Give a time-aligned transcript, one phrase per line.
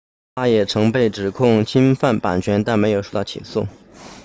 [0.33, 3.67] 他也曾被指控侵犯版权但没有受到起诉